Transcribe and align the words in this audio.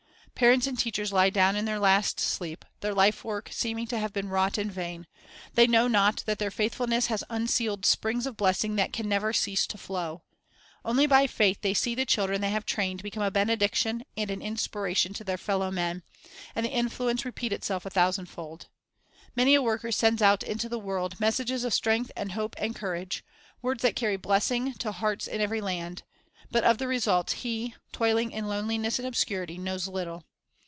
Parents 0.33 0.65
and 0.65 0.79
teachers 0.79 1.13
lie 1.13 1.29
down 1.29 1.55
in 1.55 1.65
their 1.65 1.77
last 1.77 2.19
sleep, 2.19 2.65
their 2.79 2.95
life 2.95 3.23
work 3.23 3.49
seeming 3.53 3.85
to 3.85 3.99
have 3.99 4.11
been 4.11 4.27
wrought 4.27 4.57
in 4.57 4.71
vain; 4.71 5.05
they 5.53 5.67
know 5.67 5.87
not 5.87 6.23
that 6.25 6.39
their 6.39 6.49
faithfulness 6.49 7.07
has 7.07 7.23
unsealed 7.29 7.85
springs 7.85 8.25
of 8.25 8.37
blessing 8.37 8.75
that 8.75 8.91
can 8.91 9.07
never 9.07 9.33
cease 9.33 9.67
to. 9.67 9.77
flow; 9.77 10.23
only 10.83 11.05
by 11.05 11.27
faith 11.27 11.61
they 11.61 11.75
see 11.75 11.93
the 11.93 12.07
children 12.07 12.41
they 12.41 12.49
have 12.49 12.65
trained 12.65 13.03
become 13.03 13.21
a 13.21 13.29
benediction 13.29 14.03
and 14.17 14.31
an 14.31 14.41
inspiration 14.41 15.13
to 15.13 15.23
their 15.23 15.37
fellow 15.37 15.69
men, 15.69 16.01
and 16.55 16.65
the 16.65 16.71
influence 16.71 17.23
repeat 17.23 17.53
itself 17.53 17.85
a 17.85 17.91
thousandfold. 17.91 18.67
Many 19.35 19.53
a 19.53 19.61
worker 19.61 19.91
sends 19.91 20.23
out 20.23 20.41
into 20.41 20.67
the 20.67 20.79
world 20.79 21.19
messages 21.19 21.63
of 21.63 21.71
strength 21.71 22.11
and 22.15 22.31
hope 22.31 22.55
and 22.57 22.75
cour 22.75 22.95
age, 22.95 23.23
words 23.61 23.83
that 23.83 23.95
carry 23.95 24.17
blessing 24.17 24.73
to 24.79 24.91
hearts 24.91 25.27
in 25.27 25.39
every 25.39 25.61
land; 25.61 26.01
but 26.49 26.63
of 26.63 26.79
the 26.79 26.87
results 26.87 27.31
he, 27.33 27.75
toiling 27.91 28.31
in 28.31 28.47
loneliness 28.47 28.97
and 28.97 29.07
obscurity, 29.07 29.59
knows 29.59 29.87
little. 29.87 30.23